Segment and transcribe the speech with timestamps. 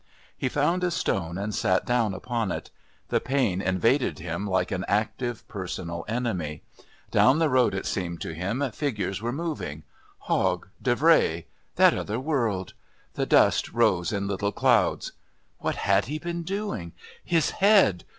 [0.35, 2.71] He found a stone and sat down upon it.
[3.09, 6.63] The pain invaded him like an active personal enemy.
[7.11, 9.83] Down the road it seemed to him figures were moving
[10.21, 11.45] Hogg, Davray
[11.75, 12.73] that other world
[13.13, 15.11] the dust rose in little clouds.
[15.59, 16.93] What had he been doing?
[17.23, 18.03] His head!